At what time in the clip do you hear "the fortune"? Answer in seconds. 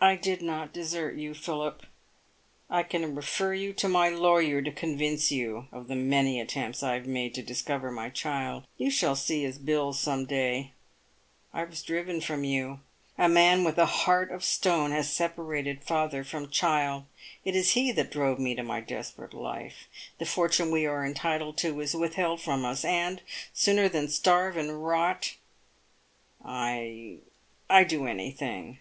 20.18-20.70